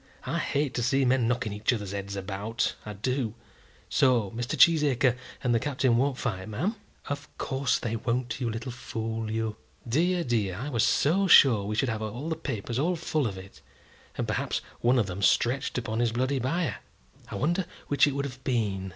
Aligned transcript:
I 0.25 0.39
hate 0.39 0.73
to 0.73 0.81
see 0.81 1.05
men 1.05 1.27
knocking 1.27 1.53
each 1.53 1.71
other's 1.71 1.91
heads 1.91 2.15
about, 2.15 2.73
I 2.87 2.93
do. 2.93 3.35
So 3.87 4.31
Mr. 4.31 4.57
Cheesacre 4.57 5.15
and 5.43 5.53
the 5.53 5.59
Captain 5.59 5.95
won't 5.95 6.17
fight, 6.17 6.49
ma'am?" 6.49 6.75
"Of 7.05 7.29
course 7.37 7.77
they 7.77 7.95
won't, 7.95 8.41
you 8.41 8.49
little 8.49 8.71
fool, 8.71 9.29
you." 9.29 9.57
"Dear, 9.87 10.23
dear; 10.23 10.55
I 10.55 10.69
was 10.69 10.83
so 10.83 11.27
sure 11.27 11.65
we 11.65 11.75
should 11.75 11.87
have 11.89 12.01
had 12.01 12.29
the 12.31 12.35
papers 12.35 12.79
all 12.79 12.95
full 12.95 13.27
of 13.27 13.37
it, 13.37 13.61
and 14.17 14.27
perhaps 14.27 14.59
one 14.79 14.97
of 14.97 15.05
them 15.05 15.21
stretched 15.21 15.77
upon 15.77 15.99
his 15.99 16.13
bloody 16.13 16.39
bier! 16.39 16.77
I 17.29 17.35
wonder 17.35 17.67
which 17.87 18.07
it 18.07 18.15
would 18.15 18.25
have 18.25 18.43
been? 18.43 18.89